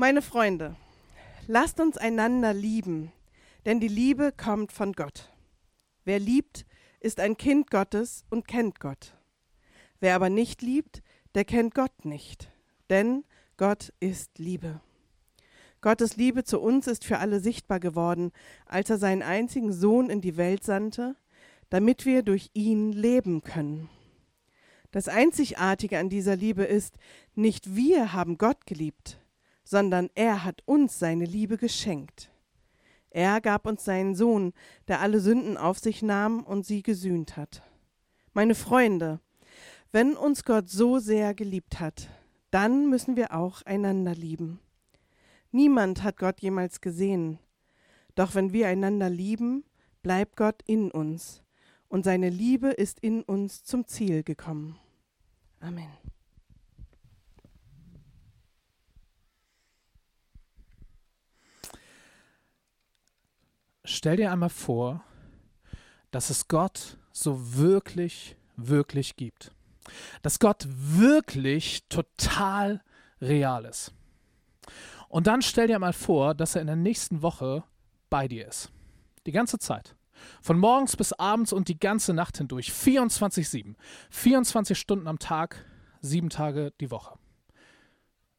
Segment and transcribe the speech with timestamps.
[0.00, 0.76] Meine Freunde,
[1.46, 3.12] lasst uns einander lieben,
[3.66, 5.30] denn die Liebe kommt von Gott.
[6.06, 6.64] Wer liebt,
[7.00, 9.14] ist ein Kind Gottes und kennt Gott.
[9.98, 11.02] Wer aber nicht liebt,
[11.34, 12.50] der kennt Gott nicht,
[12.88, 13.24] denn
[13.58, 14.80] Gott ist Liebe.
[15.82, 18.32] Gottes Liebe zu uns ist für alle sichtbar geworden,
[18.64, 21.14] als er seinen einzigen Sohn in die Welt sandte,
[21.68, 23.90] damit wir durch ihn leben können.
[24.92, 26.94] Das Einzigartige an dieser Liebe ist,
[27.34, 29.19] nicht wir haben Gott geliebt,
[29.70, 32.28] sondern er hat uns seine Liebe geschenkt.
[33.08, 34.52] Er gab uns seinen Sohn,
[34.88, 37.62] der alle Sünden auf sich nahm und sie gesühnt hat.
[38.32, 39.20] Meine Freunde,
[39.92, 42.08] wenn uns Gott so sehr geliebt hat,
[42.50, 44.58] dann müssen wir auch einander lieben.
[45.52, 47.38] Niemand hat Gott jemals gesehen.
[48.16, 49.64] Doch wenn wir einander lieben,
[50.02, 51.44] bleibt Gott in uns
[51.88, 54.76] und seine Liebe ist in uns zum Ziel gekommen.
[55.60, 55.90] Amen.
[63.90, 65.02] Stell dir einmal vor,
[66.12, 69.52] dass es Gott so wirklich, wirklich gibt.
[70.22, 72.82] Dass Gott wirklich total
[73.20, 73.92] real ist.
[75.08, 77.64] Und dann stell dir mal vor, dass er in der nächsten Woche
[78.10, 78.70] bei dir ist.
[79.26, 79.96] Die ganze Zeit.
[80.40, 82.70] Von morgens bis abends und die ganze Nacht hindurch.
[82.70, 83.74] 24-7.
[84.10, 85.64] 24 Stunden am Tag,
[86.00, 87.18] sieben Tage die Woche.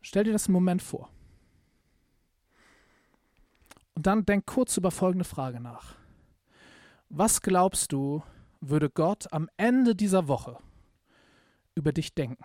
[0.01, 1.09] Stell dir das einen Moment vor.
[3.95, 5.95] Und dann denk kurz über folgende Frage nach.
[7.09, 8.23] Was glaubst du,
[8.61, 10.57] würde Gott am Ende dieser Woche
[11.75, 12.43] über dich denken?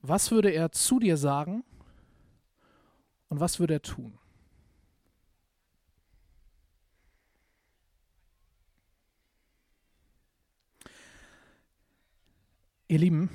[0.00, 1.64] Was würde er zu dir sagen
[3.28, 4.18] und was würde er tun?
[12.88, 13.30] Ihr Lieben,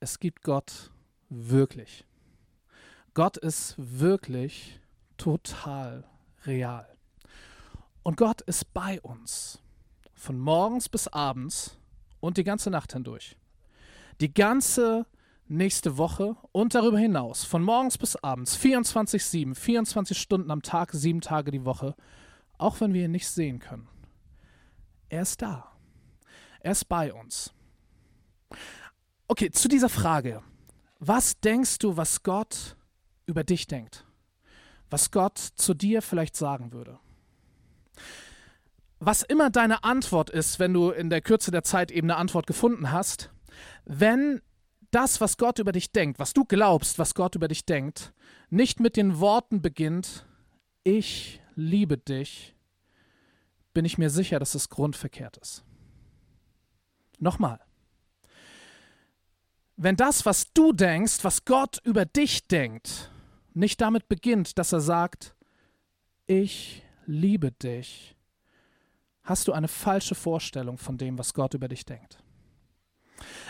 [0.00, 0.90] es gibt Gott
[1.30, 2.04] wirklich.
[3.18, 4.78] Gott ist wirklich
[5.16, 6.04] total
[6.46, 6.86] real.
[8.04, 9.60] Und Gott ist bei uns.
[10.14, 11.80] Von morgens bis abends
[12.20, 13.36] und die ganze Nacht hindurch.
[14.20, 15.04] Die ganze
[15.48, 17.42] nächste Woche und darüber hinaus.
[17.42, 18.56] Von morgens bis abends.
[18.56, 21.96] 24-7, 24 Stunden am Tag, sieben Tage die Woche.
[22.56, 23.88] Auch wenn wir ihn nicht sehen können.
[25.08, 25.72] Er ist da.
[26.60, 27.52] Er ist bei uns.
[29.26, 30.40] Okay, zu dieser Frage.
[31.00, 32.76] Was denkst du, was Gott
[33.28, 34.04] über dich denkt?
[34.90, 36.98] Was Gott zu dir vielleicht sagen würde?
[38.98, 42.46] Was immer deine Antwort ist, wenn du in der Kürze der Zeit eben eine Antwort
[42.46, 43.30] gefunden hast,
[43.84, 44.40] wenn
[44.90, 48.12] das, was Gott über dich denkt, was du glaubst, was Gott über dich denkt,
[48.50, 50.26] nicht mit den Worten beginnt,
[50.82, 52.56] ich liebe dich,
[53.74, 55.62] bin ich mir sicher, dass es grundverkehrt ist.
[57.18, 57.60] Nochmal
[59.78, 63.10] wenn das, was du denkst, was Gott über dich denkt,
[63.58, 65.34] nicht damit beginnt, dass er sagt,
[66.26, 68.16] ich liebe dich,
[69.22, 72.18] hast du eine falsche Vorstellung von dem, was Gott über dich denkt.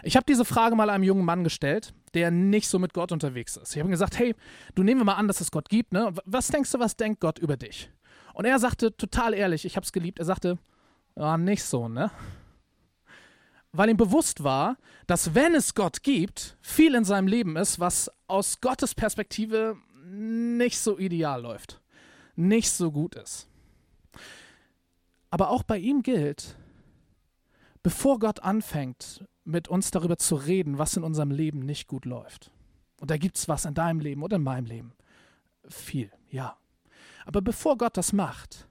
[0.02, 3.56] Ich habe diese Frage mal einem jungen Mann gestellt, der nicht so mit Gott unterwegs
[3.56, 3.72] ist.
[3.72, 4.34] Ich habe ihm gesagt, hey,
[4.74, 6.12] du nehmen wir mal an, dass es Gott gibt, ne?
[6.24, 7.90] Was denkst du, was denkt Gott über dich?
[8.32, 10.58] Und er sagte total ehrlich, ich habe es geliebt, er sagte,
[11.16, 12.10] ja, nicht so, ne?
[13.72, 14.76] weil ihm bewusst war,
[15.06, 19.76] dass wenn es Gott gibt, viel in seinem Leben ist, was aus Gottes Perspektive
[20.10, 21.80] nicht so ideal läuft,
[22.36, 23.48] nicht so gut ist.
[25.30, 26.56] Aber auch bei ihm gilt,
[27.82, 32.50] bevor Gott anfängt, mit uns darüber zu reden, was in unserem Leben nicht gut läuft,
[33.00, 34.92] und da gibt es was in deinem Leben oder in meinem Leben,
[35.68, 36.56] viel, ja.
[37.24, 38.66] Aber bevor Gott das macht,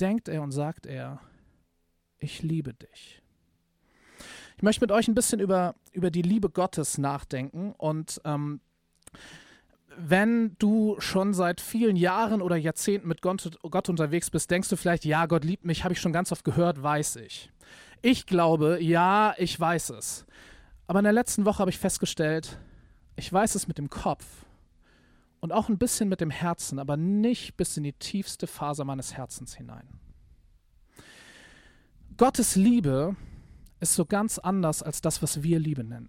[0.00, 1.20] denkt er und sagt er,
[2.18, 3.22] ich liebe dich.
[4.56, 8.60] Ich möchte mit euch ein bisschen über, über die Liebe Gottes nachdenken und ähm,
[10.00, 15.04] wenn du schon seit vielen Jahren oder Jahrzehnten mit Gott, unterwegs bist, denkst du vielleicht,
[15.04, 17.50] ja, Gott liebt mich, habe ich schon ganz oft gehört, weiß ich.
[18.00, 20.24] Ich glaube, ja, ich weiß es.
[20.86, 22.58] Aber in der letzten Woche habe ich festgestellt,
[23.16, 24.24] ich weiß es mit dem Kopf
[25.40, 29.14] und auch ein bisschen mit dem Herzen, aber nicht bis in die tiefste Faser meines
[29.16, 29.88] Herzens hinein.
[32.16, 33.16] Gottes Liebe
[33.80, 36.08] ist so ganz anders als das, was wir Liebe nennen.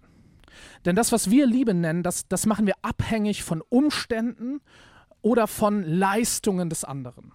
[0.84, 4.60] Denn das, was wir Liebe nennen, das, das machen wir abhängig von Umständen
[5.22, 7.32] oder von Leistungen des anderen.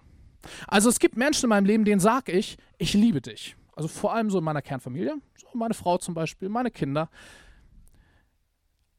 [0.66, 3.56] Also es gibt Menschen in meinem Leben, denen sage ich, ich liebe dich.
[3.74, 7.10] Also vor allem so in meiner Kernfamilie, so meine Frau zum Beispiel, meine Kinder.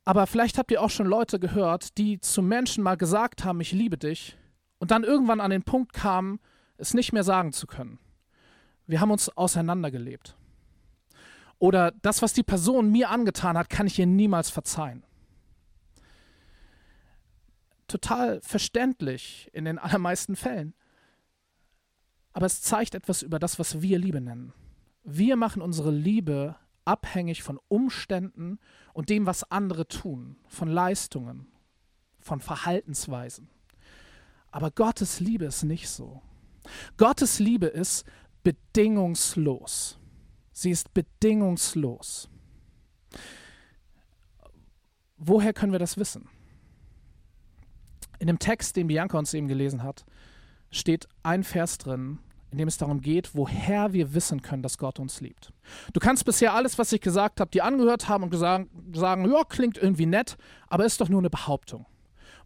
[0.05, 3.71] Aber vielleicht habt ihr auch schon Leute gehört, die zu Menschen mal gesagt haben, ich
[3.71, 4.37] liebe dich,
[4.79, 6.39] und dann irgendwann an den Punkt kamen,
[6.77, 7.99] es nicht mehr sagen zu können.
[8.85, 10.37] Wir haben uns auseinandergelebt.
[11.59, 15.03] Oder das, was die Person mir angetan hat, kann ich ihr niemals verzeihen.
[17.87, 20.73] total verständlich in den allermeisten Fällen.
[22.33, 24.53] Aber es zeigt etwas über das, was wir Liebe nennen.
[25.03, 26.55] Wir machen unsere Liebe
[26.85, 28.59] abhängig von Umständen
[28.93, 31.47] und dem, was andere tun, von Leistungen,
[32.19, 33.49] von Verhaltensweisen.
[34.51, 36.21] Aber Gottes Liebe ist nicht so.
[36.97, 38.05] Gottes Liebe ist
[38.43, 39.97] bedingungslos.
[40.57, 42.29] Sie ist bedingungslos.
[45.17, 46.27] Woher können wir das wissen?
[48.17, 50.03] In dem Text, den Bianca uns eben gelesen hat,
[50.71, 52.17] steht ein Vers drin,
[52.49, 55.53] in dem es darum geht, woher wir wissen können, dass Gott uns liebt.
[55.93, 59.77] Du kannst bisher alles, was ich gesagt habe, dir angehört haben und sagen, ja, klingt
[59.77, 60.37] irgendwie nett,
[60.69, 61.85] aber ist doch nur eine Behauptung.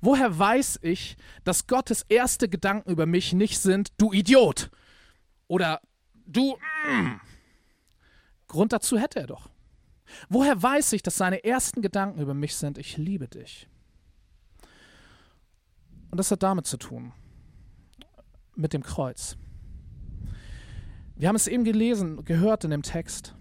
[0.02, 1.16] Woher weiß ich,
[1.46, 4.70] dass Gottes erste Gedanken über mich nicht sind, du Idiot
[5.48, 5.80] oder
[6.26, 6.58] du...
[6.90, 7.31] Mm.
[8.52, 9.50] Grund dazu hätte er doch.
[10.28, 13.70] Woher weiß ich, dass seine ersten Gedanken über mich sind, ich liebe dich?
[16.12, 17.14] Und das hat damit zu tun,
[18.58, 19.38] mit dem Kreuz.
[21.16, 23.36] Wir haben es eben gelesen, gehört in dem Text,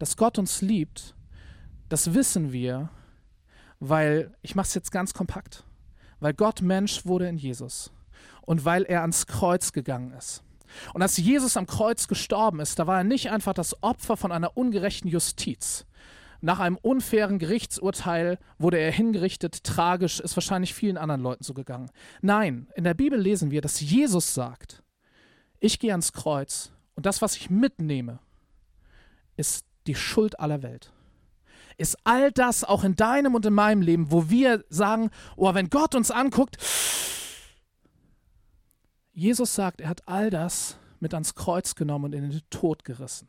[0.00, 1.14] dass Gott uns liebt.
[1.88, 2.90] Das wissen wir,
[3.78, 5.62] weil, ich mache es jetzt ganz kompakt,
[6.18, 7.92] weil Gott Mensch wurde in Jesus
[8.42, 10.42] und weil er ans Kreuz gegangen ist.
[10.94, 14.32] Und als Jesus am Kreuz gestorben ist, da war er nicht einfach das Opfer von
[14.32, 15.86] einer ungerechten Justiz.
[16.40, 21.90] Nach einem unfairen Gerichtsurteil wurde er hingerichtet, tragisch, ist wahrscheinlich vielen anderen Leuten so gegangen.
[22.20, 24.82] Nein, in der Bibel lesen wir, dass Jesus sagt,
[25.58, 28.18] ich gehe ans Kreuz und das, was ich mitnehme,
[29.36, 30.92] ist die Schuld aller Welt.
[31.78, 35.68] Ist all das auch in deinem und in meinem Leben, wo wir sagen, oh, wenn
[35.68, 36.56] Gott uns anguckt,
[39.16, 43.26] Jesus sagt, er hat all das mit ans Kreuz genommen und in den Tod gerissen.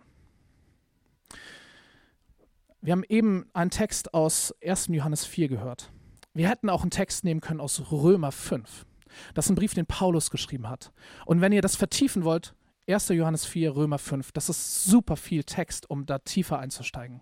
[2.81, 4.88] Wir haben eben einen Text aus 1.
[4.88, 5.89] Johannes 4 gehört.
[6.34, 8.86] Wir hätten auch einen Text nehmen können aus Römer 5.
[9.34, 10.92] Das ist ein Brief, den Paulus geschrieben hat.
[11.25, 12.54] Und wenn ihr das vertiefen wollt,
[12.89, 13.07] 1.
[13.07, 14.34] Johannes 4, Römer 5.
[14.34, 17.22] Das ist super viel Text, um da tiefer einzusteigen.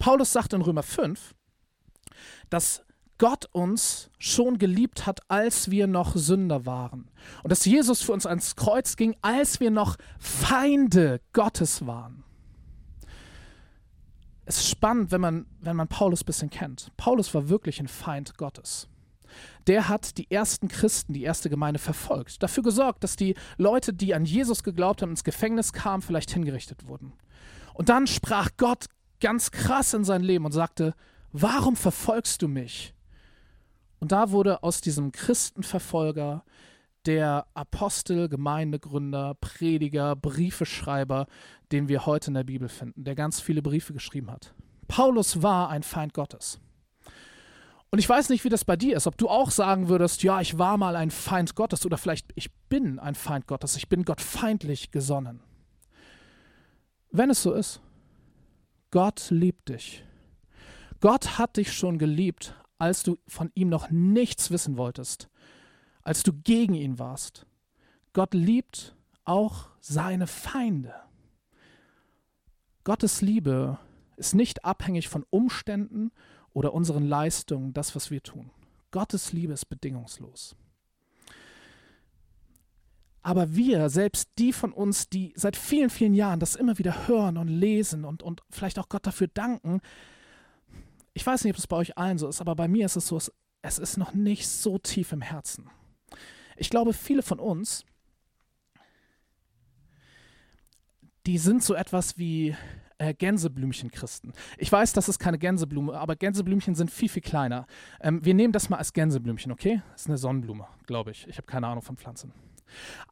[0.00, 1.32] Paulus sagt in Römer 5,
[2.50, 2.84] dass
[3.20, 7.10] Gott uns schon geliebt hat, als wir noch Sünder waren.
[7.42, 12.24] Und dass Jesus für uns ans Kreuz ging, als wir noch Feinde Gottes waren.
[14.46, 16.90] Es ist spannend, wenn man, wenn man Paulus ein bisschen kennt.
[16.96, 18.88] Paulus war wirklich ein Feind Gottes
[19.66, 24.14] der hat die ersten Christen, die erste Gemeinde verfolgt, dafür gesorgt, dass die Leute, die
[24.14, 27.12] an Jesus geglaubt haben, ins Gefängnis kamen, vielleicht hingerichtet wurden.
[27.74, 28.86] Und dann sprach Gott
[29.20, 30.94] ganz krass in sein Leben und sagte,
[31.32, 32.94] warum verfolgst du mich?
[34.00, 36.44] Und da wurde aus diesem Christenverfolger
[37.06, 41.26] der Apostel, Gemeindegründer, Prediger, Briefeschreiber,
[41.72, 44.54] den wir heute in der Bibel finden, der ganz viele Briefe geschrieben hat.
[44.88, 46.60] Paulus war ein Feind Gottes.
[47.90, 50.40] Und ich weiß nicht, wie das bei dir ist, ob du auch sagen würdest, ja,
[50.40, 54.04] ich war mal ein Feind Gottes oder vielleicht ich bin ein Feind Gottes, ich bin
[54.04, 55.40] Gott feindlich gesonnen.
[57.10, 57.80] Wenn es so ist,
[58.92, 60.04] Gott liebt dich.
[61.00, 65.28] Gott hat dich schon geliebt, als du von ihm noch nichts wissen wolltest,
[66.02, 67.46] als du gegen ihn warst.
[68.14, 70.94] Gott liebt auch seine Feinde.
[72.84, 73.78] Gottes Liebe
[74.16, 76.10] ist nicht abhängig von Umständen
[76.52, 78.50] oder unseren Leistungen das, was wir tun.
[78.90, 80.56] Gottes Liebe ist bedingungslos.
[83.22, 87.36] Aber wir, selbst die von uns, die seit vielen, vielen Jahren das immer wieder hören
[87.36, 89.82] und lesen und, und vielleicht auch Gott dafür danken,
[91.20, 93.06] ich weiß nicht, ob es bei euch allen so ist, aber bei mir ist es
[93.06, 93.20] so,
[93.60, 95.68] es ist noch nicht so tief im Herzen.
[96.56, 97.84] Ich glaube, viele von uns,
[101.26, 102.56] die sind so etwas wie
[102.96, 104.32] äh, Gänseblümchen-Christen.
[104.56, 107.66] Ich weiß, das ist keine Gänseblume, aber Gänseblümchen sind viel, viel kleiner.
[108.00, 109.82] Ähm, wir nehmen das mal als Gänseblümchen, okay?
[109.92, 111.28] Das ist eine Sonnenblume, glaube ich.
[111.28, 112.32] Ich habe keine Ahnung von Pflanzen.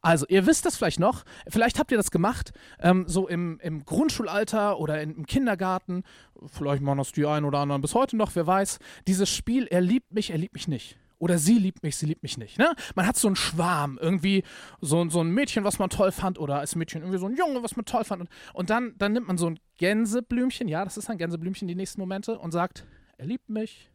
[0.01, 3.85] Also, ihr wisst das vielleicht noch, vielleicht habt ihr das gemacht, ähm, so im, im,
[3.85, 6.03] Grundschulalter oder im Kindergarten,
[6.47, 9.81] vielleicht machen das die einen oder anderen bis heute noch, wer weiß, dieses Spiel, er
[9.81, 10.97] liebt mich, er liebt mich nicht.
[11.19, 12.57] Oder sie liebt mich, sie liebt mich nicht.
[12.57, 12.71] Ne?
[12.95, 14.43] Man hat so einen Schwarm, irgendwie
[14.79, 17.61] so, so ein Mädchen, was man toll fand, oder als Mädchen irgendwie so ein Junge,
[17.61, 18.21] was man toll fand.
[18.21, 21.75] Und, und dann, dann nimmt man so ein Gänseblümchen, ja, das ist ein Gänseblümchen, die
[21.75, 22.85] nächsten Momente, und sagt,
[23.17, 23.91] er liebt mich,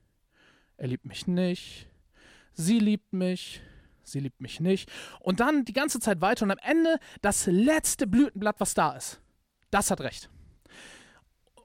[0.76, 1.88] er liebt mich nicht,
[2.52, 3.62] sie liebt mich,
[4.06, 4.90] sie liebt mich nicht.
[5.20, 9.20] Und dann die ganze Zeit weiter und am Ende das letzte Blütenblatt, was da ist.
[9.70, 10.30] Das hat recht.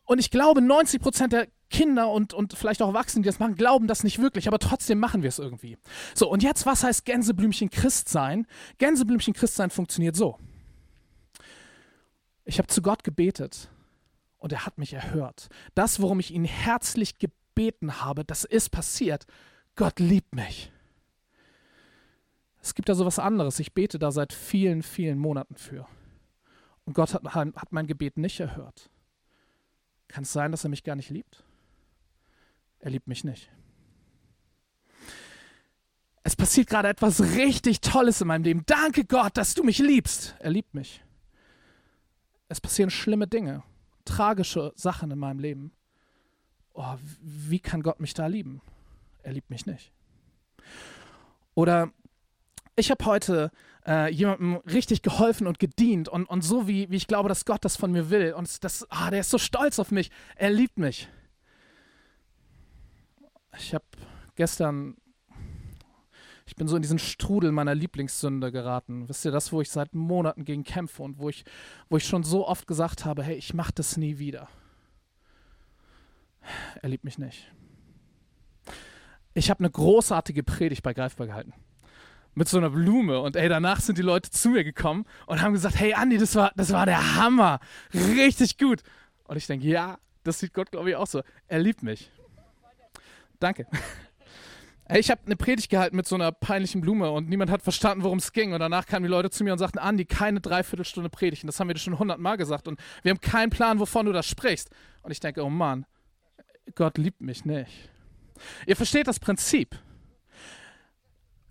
[0.05, 3.55] Und ich glaube, 90 Prozent der Kinder und, und vielleicht auch Erwachsene, die das machen,
[3.55, 5.77] glauben das nicht wirklich, aber trotzdem machen wir es irgendwie.
[6.15, 8.47] So, und jetzt, was heißt Gänseblümchen Christ sein?
[8.79, 10.37] Gänseblümchen Christ sein funktioniert so.
[12.43, 13.69] Ich habe zu Gott gebetet
[14.39, 15.49] und er hat mich erhört.
[15.75, 19.27] Das, worum ich ihn herzlich gebeten habe, das ist passiert.
[19.75, 20.71] Gott liebt mich.
[22.69, 23.59] Es gibt da so was anderes.
[23.59, 25.87] Ich bete da seit vielen, vielen Monaten für.
[26.85, 28.91] Und Gott hat, hat mein Gebet nicht erhört.
[30.07, 31.43] Kann es sein, dass er mich gar nicht liebt?
[32.77, 33.49] Er liebt mich nicht.
[36.21, 38.63] Es passiert gerade etwas richtig Tolles in meinem Leben.
[38.67, 40.35] Danke Gott, dass du mich liebst.
[40.37, 41.03] Er liebt mich.
[42.49, 43.63] Es passieren schlimme Dinge,
[44.05, 45.71] tragische Sachen in meinem Leben.
[46.73, 48.61] Oh, wie kann Gott mich da lieben?
[49.23, 49.91] Er liebt mich nicht.
[51.55, 51.91] Oder
[52.79, 53.51] ich habe heute
[53.85, 57.65] äh, jemandem richtig geholfen und gedient und, und so, wie, wie ich glaube, dass Gott
[57.65, 58.33] das von mir will.
[58.33, 60.11] Und das, ah, der ist so stolz auf mich.
[60.35, 61.09] Er liebt mich.
[63.57, 63.85] Ich habe
[64.35, 64.95] gestern,
[66.45, 69.09] ich bin so in diesen Strudel meiner Lieblingssünde geraten.
[69.09, 71.45] Wisst ihr, das, wo ich seit Monaten gegen kämpfe und wo ich,
[71.89, 74.47] wo ich schon so oft gesagt habe, hey, ich mache das nie wieder.
[76.81, 77.51] Er liebt mich nicht.
[79.33, 81.53] Ich habe eine großartige Predigt bei Greifbar gehalten
[82.39, 83.19] mit so einer Blume.
[83.19, 86.35] Und ey, danach sind die Leute zu mir gekommen und haben gesagt, hey Andi, das
[86.35, 87.59] war, das war der Hammer.
[87.93, 88.81] Richtig gut.
[89.27, 91.21] Und ich denke, ja, das sieht Gott, glaube ich, auch so.
[91.49, 92.09] Er liebt mich.
[93.39, 93.67] Danke.
[94.91, 98.03] Hey, ich habe eine Predigt gehalten mit so einer peinlichen Blume und niemand hat verstanden,
[98.03, 98.53] worum es ging.
[98.53, 101.45] Und danach kamen die Leute zu mir und sagten, Andi, keine Dreiviertelstunde predigen.
[101.45, 102.67] Das haben wir dir schon hundertmal gesagt.
[102.67, 104.71] Und wir haben keinen Plan, wovon du das sprichst.
[105.03, 105.85] Und ich denke, oh Mann,
[106.73, 107.91] Gott liebt mich nicht.
[108.65, 109.77] Ihr versteht das Prinzip.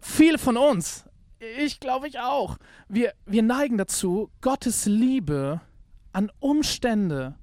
[0.00, 1.04] Viele von uns,
[1.38, 5.60] ich glaube ich auch, wir, wir neigen dazu, Gottes Liebe
[6.12, 7.34] an Umstände,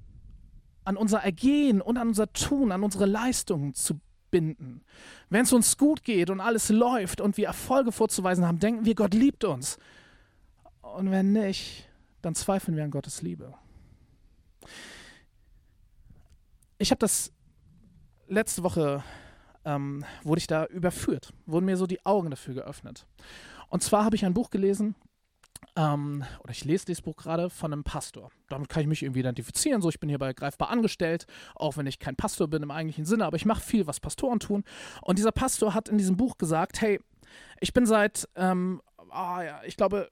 [0.84, 4.82] an unser Ergehen und an unser Tun, an unsere Leistungen zu binden.
[5.30, 8.94] Wenn es uns gut geht und alles läuft und wir Erfolge vorzuweisen haben, denken wir,
[8.94, 9.78] Gott liebt uns.
[10.82, 11.88] Und wenn nicht,
[12.22, 13.54] dann zweifeln wir an Gottes Liebe.
[16.78, 17.32] Ich habe das
[18.28, 19.02] letzte Woche
[19.66, 23.06] ähm, wurde ich da überführt, wurden mir so die Augen dafür geöffnet.
[23.68, 24.94] Und zwar habe ich ein Buch gelesen,
[25.74, 28.30] ähm, oder ich lese dieses Buch gerade von einem Pastor.
[28.48, 29.82] Damit kann ich mich irgendwie identifizieren.
[29.82, 33.26] So, ich bin hierbei greifbar angestellt, auch wenn ich kein Pastor bin im eigentlichen Sinne,
[33.26, 34.64] aber ich mache viel, was Pastoren tun.
[35.02, 37.00] Und dieser Pastor hat in diesem Buch gesagt: Hey,
[37.60, 40.08] ich bin seit, ähm, oh ja, ich glaube,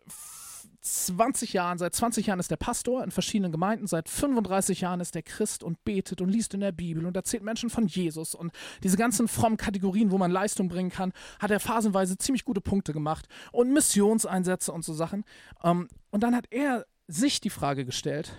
[0.85, 5.17] 20 Jahren, seit 20 Jahren ist er Pastor in verschiedenen Gemeinden, seit 35 Jahren ist
[5.17, 8.53] er Christ und betet und liest in der Bibel und erzählt Menschen von Jesus und
[8.83, 12.93] diese ganzen frommen Kategorien, wo man Leistung bringen kann, hat er phasenweise ziemlich gute Punkte
[12.93, 15.25] gemacht und Missionseinsätze und so Sachen.
[15.63, 18.35] Ähm, und dann hat er sich die Frage gestellt,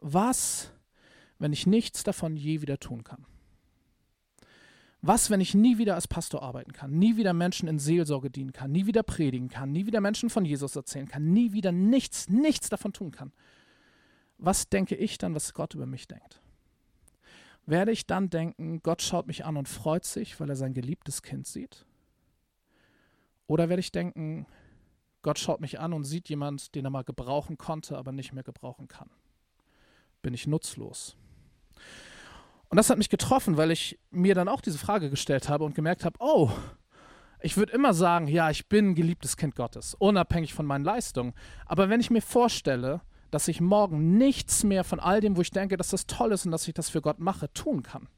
[0.00, 0.72] was,
[1.38, 3.26] wenn ich nichts davon je wieder tun kann?
[5.02, 8.52] Was, wenn ich nie wieder als Pastor arbeiten kann, nie wieder Menschen in Seelsorge dienen
[8.52, 12.28] kann, nie wieder predigen kann, nie wieder Menschen von Jesus erzählen kann, nie wieder nichts,
[12.28, 13.32] nichts davon tun kann?
[14.36, 16.42] Was denke ich dann, was Gott über mich denkt?
[17.64, 21.22] Werde ich dann denken, Gott schaut mich an und freut sich, weil er sein geliebtes
[21.22, 21.86] Kind sieht?
[23.46, 24.46] Oder werde ich denken,
[25.22, 28.44] Gott schaut mich an und sieht jemand, den er mal gebrauchen konnte, aber nicht mehr
[28.44, 29.10] gebrauchen kann?
[30.22, 31.16] Bin ich nutzlos?
[32.70, 35.74] Und das hat mich getroffen, weil ich mir dann auch diese Frage gestellt habe und
[35.74, 36.50] gemerkt habe, oh,
[37.42, 41.34] ich würde immer sagen, ja, ich bin ein geliebtes Kind Gottes, unabhängig von meinen Leistungen.
[41.66, 43.00] Aber wenn ich mir vorstelle,
[43.32, 46.44] dass ich morgen nichts mehr von all dem, wo ich denke, dass das toll ist
[46.46, 48.08] und dass ich das für Gott mache, tun kann,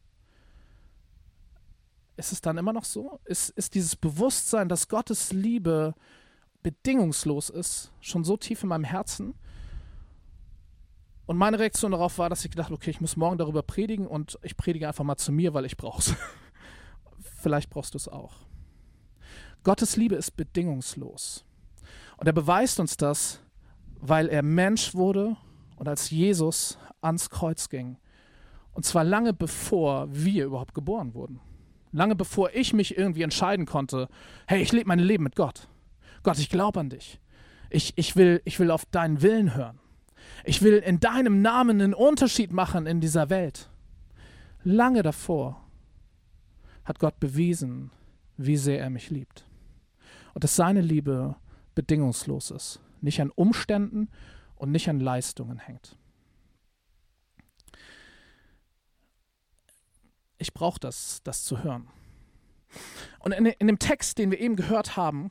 [2.16, 3.20] ist es dann immer noch so?
[3.24, 5.94] Ist, ist dieses Bewusstsein, dass Gottes Liebe
[6.62, 9.34] bedingungslos ist, schon so tief in meinem Herzen,
[11.32, 14.38] und meine Reaktion darauf war, dass ich gedacht okay, ich muss morgen darüber predigen und
[14.42, 16.14] ich predige einfach mal zu mir, weil ich brauche es.
[17.40, 18.34] Vielleicht brauchst du es auch.
[19.64, 21.46] Gottes Liebe ist bedingungslos.
[22.18, 23.40] Und er beweist uns das,
[23.98, 25.38] weil er Mensch wurde
[25.76, 27.96] und als Jesus ans Kreuz ging.
[28.74, 31.40] Und zwar lange bevor wir überhaupt geboren wurden.
[31.92, 34.10] Lange bevor ich mich irgendwie entscheiden konnte,
[34.46, 35.66] hey, ich lebe mein Leben mit Gott.
[36.24, 37.22] Gott, ich glaube an dich.
[37.70, 39.78] Ich, ich, will, ich will auf deinen Willen hören.
[40.44, 43.70] Ich will in deinem Namen einen Unterschied machen in dieser Welt.
[44.64, 45.62] Lange davor
[46.84, 47.90] hat Gott bewiesen,
[48.36, 49.46] wie sehr er mich liebt.
[50.34, 51.36] Und dass seine Liebe
[51.74, 54.08] bedingungslos ist, nicht an Umständen
[54.56, 55.96] und nicht an Leistungen hängt.
[60.38, 61.88] Ich brauche das, das zu hören.
[63.20, 65.30] Und in, in dem Text, den wir eben gehört haben,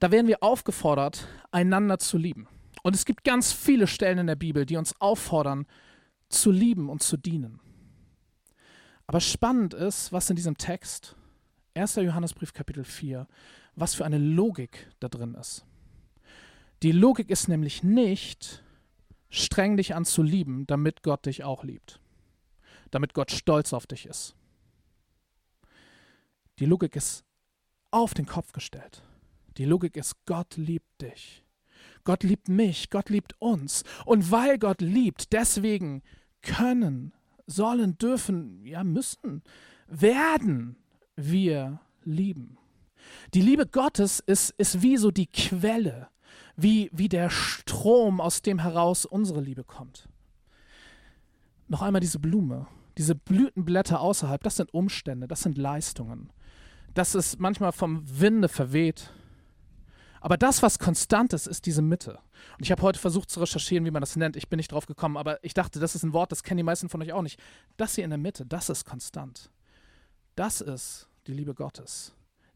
[0.00, 2.48] da werden wir aufgefordert, einander zu lieben.
[2.84, 5.66] Und es gibt ganz viele Stellen in der Bibel, die uns auffordern,
[6.28, 7.58] zu lieben und zu dienen.
[9.06, 11.16] Aber spannend ist, was in diesem Text,
[11.74, 11.96] 1.
[11.96, 13.26] Johannesbrief Kapitel 4,
[13.74, 15.64] was für eine Logik da drin ist.
[16.82, 18.62] Die Logik ist nämlich nicht,
[19.30, 22.00] streng dich an zu lieben, damit Gott dich auch liebt.
[22.90, 24.36] Damit Gott stolz auf dich ist.
[26.58, 27.24] Die Logik ist
[27.90, 29.02] auf den Kopf gestellt.
[29.56, 31.43] Die Logik ist, Gott liebt dich.
[32.04, 33.82] Gott liebt mich, Gott liebt uns.
[34.04, 36.02] Und weil Gott liebt, deswegen
[36.42, 37.12] können,
[37.46, 39.42] sollen, dürfen, ja müssen,
[39.88, 40.76] werden
[41.16, 42.58] wir lieben.
[43.34, 46.08] Die Liebe Gottes ist, ist wie so die Quelle,
[46.56, 50.08] wie, wie der Strom, aus dem heraus unsere Liebe kommt.
[51.68, 52.66] Noch einmal diese Blume,
[52.98, 56.30] diese Blütenblätter außerhalb, das sind Umstände, das sind Leistungen.
[56.94, 59.10] Das ist manchmal vom Winde verweht.
[60.24, 62.18] Aber das, was konstant ist, ist diese Mitte.
[62.56, 64.36] Und ich habe heute versucht zu recherchieren, wie man das nennt.
[64.36, 66.62] Ich bin nicht drauf gekommen, aber ich dachte, das ist ein Wort, das kennen die
[66.62, 67.38] meisten von euch auch nicht.
[67.76, 69.50] Das hier in der Mitte, das ist konstant.
[70.34, 72.14] Das ist die Liebe Gottes.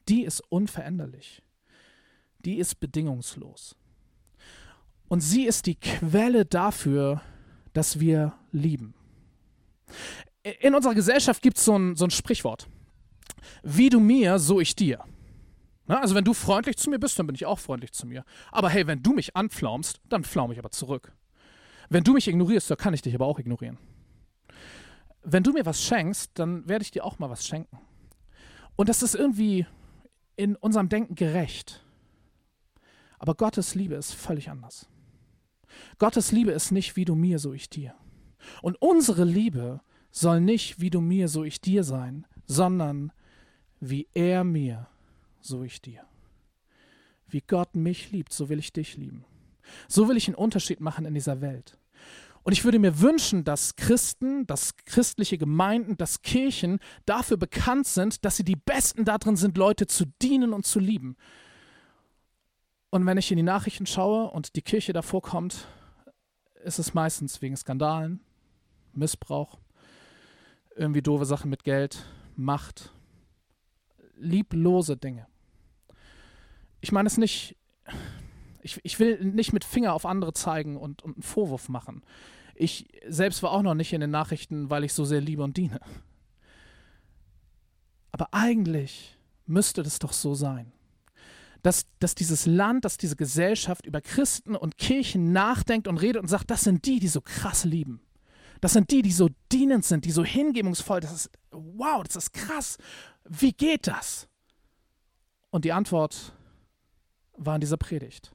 [0.08, 1.42] Die ist unveränderlich.
[2.38, 3.76] Die ist bedingungslos.
[5.08, 7.20] Und sie ist die Quelle dafür,
[7.74, 8.94] dass wir lieben.
[10.60, 12.66] In unserer Gesellschaft gibt es so ein, so ein Sprichwort.
[13.62, 15.04] Wie du mir, so ich dir.
[15.88, 18.24] Na, also wenn du freundlich zu mir bist, dann bin ich auch freundlich zu mir.
[18.52, 21.16] Aber hey, wenn du mich anflaumst, dann flaume ich aber zurück.
[21.88, 23.78] Wenn du mich ignorierst, dann kann ich dich aber auch ignorieren.
[25.22, 27.78] Wenn du mir was schenkst, dann werde ich dir auch mal was schenken.
[28.76, 29.66] Und das ist irgendwie
[30.36, 31.82] in unserem Denken gerecht.
[33.18, 34.88] Aber Gottes Liebe ist völlig anders.
[35.98, 37.94] Gottes Liebe ist nicht wie du mir, so ich dir.
[38.60, 39.80] Und unsere Liebe
[40.10, 43.10] soll nicht wie du mir, so ich dir sein, sondern
[43.80, 44.88] wie er mir,
[45.40, 46.04] so ich dir.
[47.26, 49.24] Wie Gott mich liebt, so will ich dich lieben.
[49.86, 51.78] So will ich einen Unterschied machen in dieser Welt.
[52.42, 58.24] Und ich würde mir wünschen, dass Christen, dass christliche Gemeinden, dass Kirchen dafür bekannt sind,
[58.24, 61.16] dass sie die Besten darin sind, Leute zu dienen und zu lieben.
[62.90, 65.66] Und wenn ich in die Nachrichten schaue und die Kirche davor kommt,
[66.64, 68.20] ist es meistens wegen Skandalen,
[68.94, 69.58] Missbrauch,
[70.74, 72.92] irgendwie doofe Sachen mit Geld, Macht,
[74.18, 75.26] lieblose Dinge.
[76.80, 77.56] Ich meine es nicht,
[78.62, 82.02] ich, ich will nicht mit Finger auf andere zeigen und, und einen Vorwurf machen.
[82.54, 85.56] Ich selbst war auch noch nicht in den Nachrichten, weil ich so sehr liebe und
[85.56, 85.80] diene.
[88.10, 89.16] Aber eigentlich
[89.46, 90.72] müsste das doch so sein
[91.62, 96.28] dass, dass dieses Land, dass diese Gesellschaft über Christen und Kirchen nachdenkt und redet und
[96.28, 98.00] sagt, das sind die, die so krass lieben.
[98.60, 101.00] Das sind die, die so dienend sind, die so hingebungsvoll.
[101.00, 102.78] Das ist, wow, das ist krass.
[103.24, 104.28] Wie geht das?
[105.50, 106.34] Und die Antwort
[107.36, 108.32] war in dieser Predigt.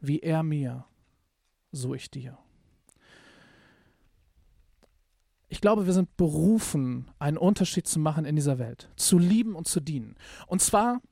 [0.00, 0.84] Wie er mir,
[1.70, 2.38] so ich dir.
[5.48, 9.68] Ich glaube, wir sind berufen, einen Unterschied zu machen in dieser Welt, zu lieben und
[9.68, 10.16] zu dienen.
[10.46, 11.02] Und zwar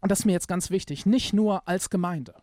[0.00, 2.34] und das ist mir jetzt ganz wichtig, nicht nur als Gemeinde.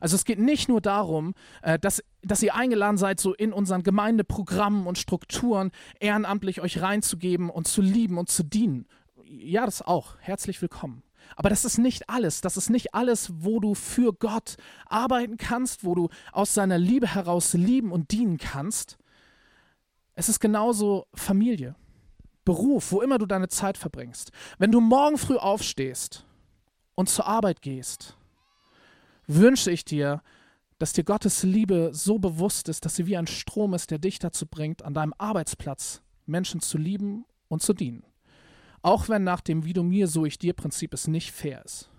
[0.00, 3.82] Also es geht nicht nur darum, äh, dass, dass ihr eingeladen seid, so in unseren
[3.82, 8.86] Gemeindeprogrammen und Strukturen ehrenamtlich euch reinzugeben und zu lieben und zu dienen.
[9.24, 10.16] Ja, das auch.
[10.20, 11.02] Herzlich willkommen.
[11.36, 12.40] Aber das ist nicht alles.
[12.40, 17.14] Das ist nicht alles, wo du für Gott arbeiten kannst, wo du aus seiner Liebe
[17.14, 18.98] heraus lieben und dienen kannst.
[20.14, 21.76] Es ist genauso Familie,
[22.44, 24.32] Beruf, wo immer du deine Zeit verbringst.
[24.58, 26.24] Wenn du morgen früh aufstehst
[26.94, 28.16] und zur Arbeit gehst,
[29.28, 30.22] wünsche ich dir,
[30.78, 34.18] dass dir Gottes Liebe so bewusst ist, dass sie wie ein Strom ist, der dich
[34.18, 38.04] dazu bringt, an deinem Arbeitsplatz Menschen zu lieben und zu dienen.
[38.82, 41.90] Auch wenn nach dem Wie du mir, so ich dir Prinzip es nicht fair ist.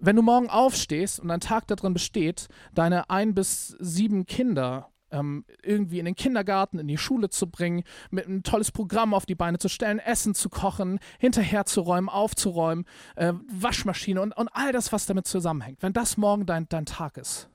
[0.00, 5.44] Wenn du morgen aufstehst und ein Tag darin besteht, deine ein bis sieben Kinder ähm,
[5.62, 9.34] irgendwie in den Kindergarten, in die Schule zu bringen, mit ein tolles Programm auf die
[9.34, 15.06] Beine zu stellen, Essen zu kochen, hinterherzuräumen, aufzuräumen, äh, Waschmaschine und, und all das, was
[15.06, 15.82] damit zusammenhängt.
[15.82, 17.48] Wenn das morgen dein, dein Tag ist,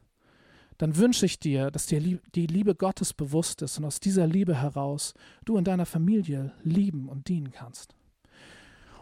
[0.77, 1.99] dann wünsche ich dir, dass dir
[2.35, 7.09] die Liebe Gottes bewusst ist und aus dieser Liebe heraus du in deiner Familie lieben
[7.09, 7.95] und dienen kannst.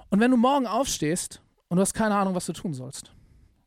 [0.09, 3.11] Und wenn du morgen aufstehst und du hast keine Ahnung, was du tun sollst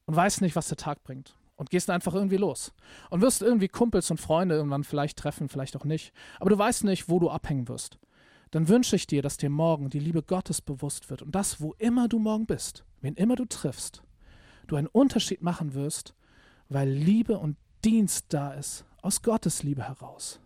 [0.06, 2.72] und weißt nicht, was der Tag bringt und gehst einfach irgendwie los.
[3.10, 6.12] Und wirst irgendwie Kumpels und Freunde irgendwann vielleicht treffen, vielleicht auch nicht.
[6.40, 7.98] Aber du weißt nicht, wo du abhängen wirst.
[8.52, 11.74] Dann wünsche ich dir, dass dir morgen die Liebe Gottes bewusst wird und das, wo
[11.74, 14.02] immer du morgen bist, wen immer du triffst,
[14.68, 16.14] du einen Unterschied machen wirst,
[16.70, 20.40] weil Liebe und Dienst da ist, aus Gottes Liebe heraus.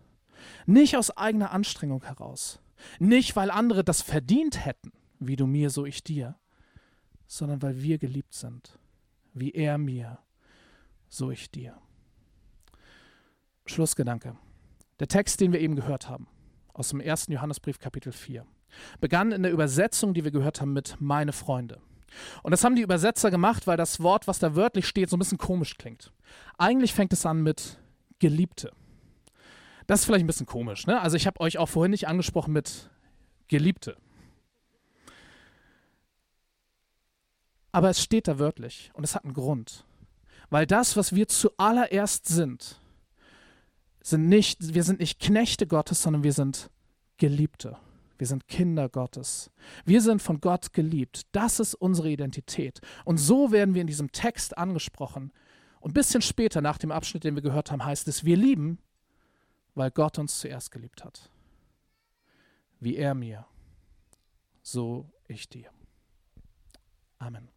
[0.65, 2.59] Nicht aus eigener Anstrengung heraus.
[2.99, 6.35] Nicht, weil andere das verdient hätten, wie du mir, so ich dir,
[7.27, 8.77] sondern weil wir geliebt sind,
[9.33, 10.19] wie er mir
[11.13, 11.77] so ich dir.
[13.65, 14.35] Schlussgedanke.
[14.99, 16.27] Der Text, den wir eben gehört haben,
[16.73, 17.27] aus dem 1.
[17.27, 18.45] Johannesbrief Kapitel 4,
[18.99, 21.79] begann in der Übersetzung, die wir gehört haben, mit meine Freunde.
[22.41, 25.19] Und das haben die Übersetzer gemacht, weil das Wort, was da wörtlich steht, so ein
[25.19, 26.11] bisschen komisch klingt.
[26.57, 27.79] Eigentlich fängt es an mit
[28.19, 28.71] Geliebte.
[29.85, 30.99] Das ist vielleicht ein bisschen komisch, ne?
[31.01, 32.89] Also ich habe euch auch vorhin nicht angesprochen mit
[33.47, 33.97] Geliebte.
[37.71, 39.85] Aber es steht da wörtlich und es hat einen Grund.
[40.53, 42.79] Weil das, was wir zuallererst sind,
[44.01, 46.69] sind nicht, wir sind nicht Knechte Gottes, sondern wir sind
[47.17, 47.75] Geliebte.
[48.19, 49.49] Wir sind Kinder Gottes.
[49.83, 51.23] Wir sind von Gott geliebt.
[51.31, 52.81] Das ist unsere Identität.
[53.03, 55.33] Und so werden wir in diesem Text angesprochen.
[55.79, 58.77] Und ein bisschen später, nach dem Abschnitt, den wir gehört haben, heißt es, wir lieben,
[59.73, 61.31] weil Gott uns zuerst geliebt hat.
[62.79, 63.47] Wie er mir,
[64.61, 65.71] so ich dir.
[67.17, 67.52] Amen.